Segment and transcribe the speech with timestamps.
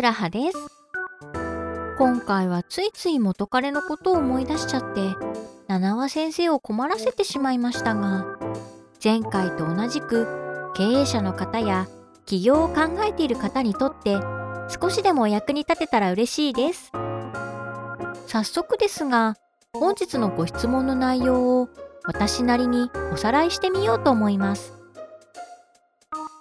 [0.00, 0.56] らはです。
[1.98, 5.14] 今回はついつい元彼のことを思い出しちゃって
[5.68, 8.24] 七輪先生を困らせてしまいましたが
[9.04, 11.86] 前回と同じく経営者の方や
[12.24, 14.16] 起業を考えている方にとって
[14.80, 16.90] 少しでもお役に立てたら嬉しいです。
[18.26, 19.36] 早速ですが
[19.74, 21.68] 本日のご質問の内容を
[22.04, 24.72] 私なりにおさらいしてみようと思います。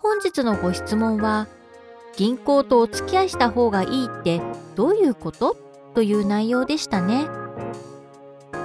[0.02, 1.50] 本日のご質問は
[2.18, 4.42] 銀行とお付き合いした方がいいって
[4.76, 5.56] どういうこと？
[5.96, 7.28] という内容でしたね。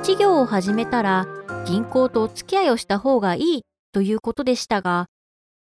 [0.02, 1.27] 事業を始めたら
[1.66, 5.06] 銀行とお付き合いをした方がいいということでしたが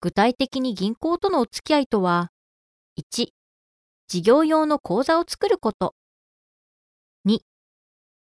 [0.02, 2.30] 具体的に銀行とのお付き合いとは
[3.00, 3.30] 1
[4.08, 5.95] 事業用の口座を作ること。
[7.28, 7.39] 2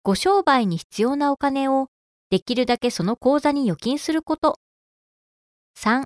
[0.04, 1.88] ご商売に必要なお金を
[2.30, 4.60] できるだけその口座に預金すること。
[5.78, 6.04] 3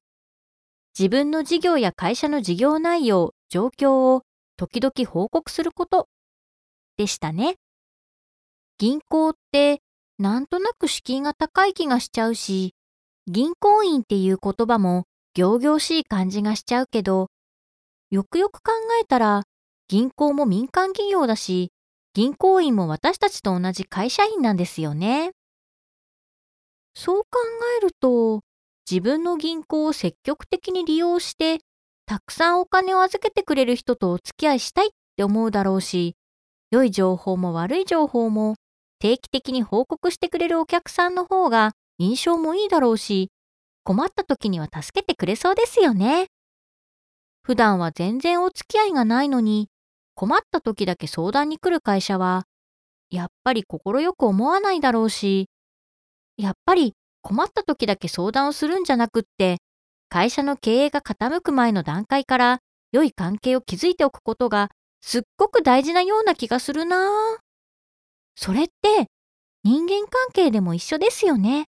[0.98, 4.24] 自分の事業や会社の事業内容、状況を
[4.58, 6.08] 時々報告すること
[6.98, 7.56] でしたね。
[8.78, 9.80] 銀行って
[10.20, 12.76] なんとなく敷居が高い気がしちゃうし、
[13.28, 17.28] 銀行員っていう言葉も行々しい感じがしちゃうけど、
[18.10, 19.44] よくよく考えたら
[19.88, 21.72] 銀行も民間企業だし、
[22.14, 25.32] 銀行員も私たちと同じ会社員なんですよね。
[26.94, 27.28] そう考
[27.80, 28.42] えると、
[28.90, 31.60] 自分の銀行を積極的に利用して、
[32.06, 36.16] たくさんお金を預けてくれる人とお付き合いしたいって思うだろうし、
[36.72, 38.56] 良い情報も悪い情報も
[39.00, 43.30] 定期的に報告してくれるお客さんの方が印象もいいだろうし、
[43.84, 46.28] 困った時には助けてくれそうですよね。
[47.44, 49.70] 普段は全然お付き合いがないのに、
[50.14, 52.44] 困った時だけ相談に来る会社は、
[53.10, 53.82] やっぱり快
[54.14, 55.50] く思わないだろうし、
[56.38, 59.58] やっぱり困った時だけ相談をするんじゃなくって、
[60.10, 62.60] 会社の経営が傾く前の段階から
[62.92, 64.70] 良い関係を築いておくことが
[65.02, 67.40] すっごく大事なような気がするなぁ。
[68.36, 69.08] それって
[69.64, 71.66] 人間関係でも一緒ですよね。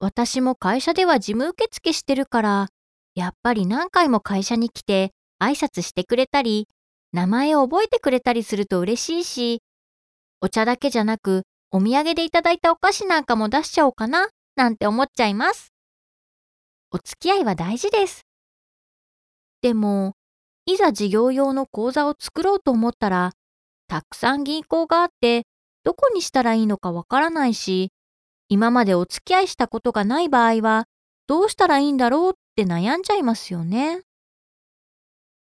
[0.00, 2.68] 私も会社では事務受付してるから、
[3.14, 6.68] やっぱり何回も会社に来て挨拶してくれたり、
[7.12, 9.62] 名前を覚えてくれたりすると嬉しいし、
[10.40, 15.72] お茶だけじゃなくお土産でいただいたお菓子なんかも出しちゃおうかななんて思っちゃいます。
[16.92, 18.24] お付き合いは大事です。
[19.62, 20.14] でも、
[20.66, 23.32] いざ事業用の口座を作ろうと思ったら、
[23.88, 25.44] たくさん銀行があって、
[25.82, 27.90] どこにしたらいいのかわからないし、
[28.48, 30.84] 今までお付き合いしたことがない場合は、
[31.26, 34.02] どうしたらいいんだろうって悩んじゃいますよね。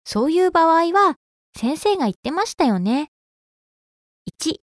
[0.05, 1.15] そういう場合は、
[1.57, 3.09] 先生が言ってましたよね。
[4.39, 4.59] 1、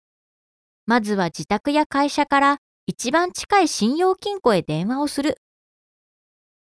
[0.86, 2.58] まずは自宅や会社から
[2.88, 5.38] 一番近い信用金庫へ電話をする。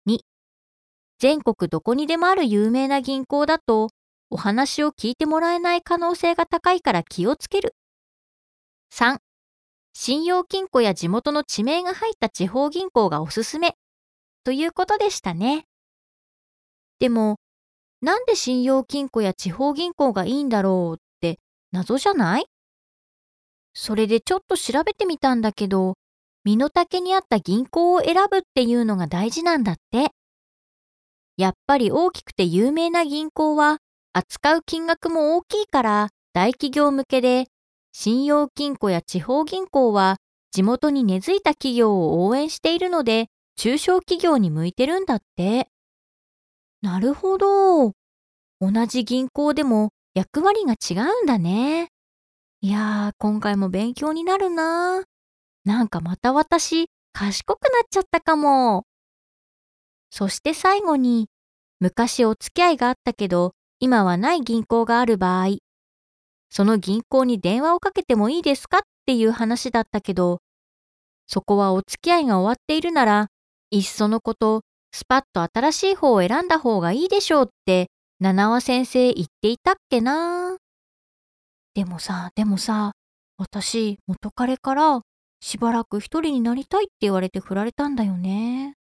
[0.07, 0.21] 2、
[1.19, 3.91] 全国どこにでもある有名な銀行だと、
[4.31, 7.75] お話を聞いてもらえない可能性が高いから気をつける。
[8.95, 9.19] 3、
[9.93, 13.75] 信用金庫や地元の地名が入った地方銀行がおすすめ。
[14.43, 15.67] ということでしたね。
[16.99, 17.37] でも、
[18.01, 21.41] なんで信用金庫や地方銀行がいいんだろうって
[21.73, 22.47] 謎じゃない？
[23.75, 25.99] それでちょっと調べてみたんだけど、
[26.47, 30.13] 身の丈に合った銀行を選ぶっていうのが大事なんだって。
[31.37, 33.79] やっぱり大きくて有名な銀行は
[34.13, 37.47] 扱う金額も大きいから大企業向けで、
[37.91, 40.19] 信用金庫や地方銀行は
[40.53, 43.27] 地元に根付いた企業を応援しているので
[43.57, 45.67] 中小企業に向いてるんだって。
[46.81, 47.89] なるほど。
[48.61, 51.89] 同じ銀行でも役割が違うんだね。
[52.61, 55.16] いやー、今回も勉強になるなー。
[55.67, 58.85] なんかまた私、賢くなっちゃったかも。
[60.11, 61.29] そして最後に、
[61.81, 65.57] 昔お付き合いがあったけど、今はない銀行がある場合、
[66.51, 70.39] その銀行に電話をかけてもいいですかっていう話だったけど、
[71.27, 73.27] そこはお付き合いが終わっているなら、
[73.73, 77.89] いっそのこと、スパッと新しい方を選んだ方がいいでしょうって、
[78.21, 80.59] 七輪先生言っていたっけな
[81.75, 82.93] でもさ、でもさ、
[83.37, 85.01] 私、元彼から
[85.41, 88.75] しばらく一人になりたいって言われて振られたんだよね。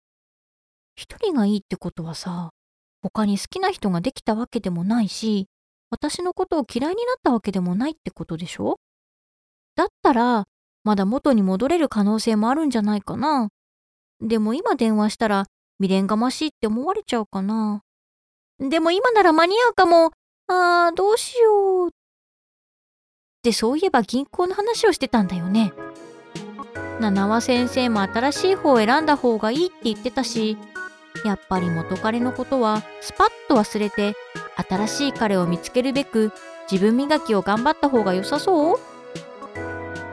[0.95, 2.51] 一人がいいってことはさ、
[3.01, 5.47] 他に好きな人ができたわけでもないし、
[5.89, 8.79] 私のことを嫌いになったわけでもないってことでしょ？
[9.75, 10.45] だったら、
[10.83, 13.49] まだ元に戻れる可能性もあるんじゃないかな。
[14.21, 15.45] でも今電話したら
[15.79, 17.81] 未練がましいって思われちゃうかな。
[18.59, 20.11] でも今なら間に合うかも。
[20.47, 21.88] あー、どうしよう。
[21.89, 21.91] っ
[23.41, 25.73] てそういえば銀行の話をしてたんだよね。
[27.00, 30.57] 七輪先生も新しい方を選んだ方がいいって言ってたし、
[31.25, 34.16] やっぱり元彼のことはスパッと忘れて、
[34.69, 36.31] 新しい彼を見つけるべく
[36.72, 38.80] 自分磨きを頑張った方が良さそう？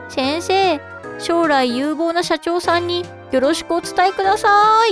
[0.09, 0.79] 先生、
[1.19, 4.91] 将来有望な社長さんによろしくお伝えください。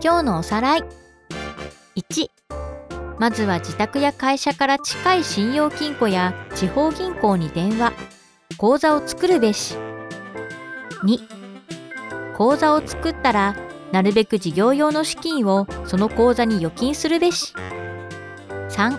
[0.00, 0.84] 今日のおさらい。
[1.96, 2.30] 1、
[3.18, 7.92] まずは自宅や会社から近い信用金庫や地方銀行に電話、
[8.58, 9.76] 口座を作るべし。
[11.04, 13.54] 2、口座を作ったら、
[13.92, 17.54] なるべく事業用の資金をその口座に預金するべし。
[18.68, 18.98] 3、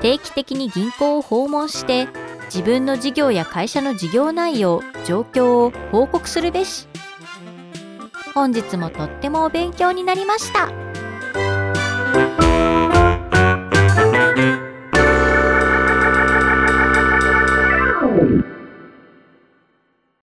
[0.00, 2.06] 定期的に銀行を訪問して
[2.44, 6.86] 自分の事業や会社の事業内容、状況を報告するべし。
[8.32, 10.70] 本日もとってもお勉強になりました。